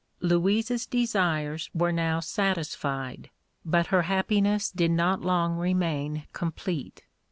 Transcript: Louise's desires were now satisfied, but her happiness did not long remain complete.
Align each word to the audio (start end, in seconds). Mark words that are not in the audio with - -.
Louise's 0.19 0.87
desires 0.87 1.69
were 1.75 1.91
now 1.91 2.19
satisfied, 2.19 3.29
but 3.63 3.85
her 3.93 4.01
happiness 4.01 4.71
did 4.71 4.89
not 4.89 5.21
long 5.21 5.57
remain 5.59 6.25
complete. 6.33 7.03